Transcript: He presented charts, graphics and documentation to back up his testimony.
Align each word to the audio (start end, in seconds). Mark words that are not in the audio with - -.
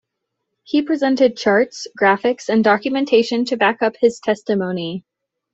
He 0.63 0.81
presented 0.81 1.37
charts, 1.37 1.85
graphics 1.95 2.49
and 2.49 2.63
documentation 2.63 3.45
to 3.45 3.55
back 3.55 3.83
up 3.83 3.93
his 4.01 4.19
testimony. 4.19 5.05